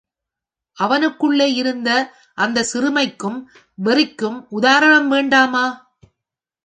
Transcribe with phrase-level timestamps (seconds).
[0.77, 1.89] அவனுக்குள்ளே இருந்த
[2.37, 3.39] அந்தச் சிறுமை க்கும்
[3.77, 5.65] வெறி க்கும் உதாரணம் வேண்டாமா?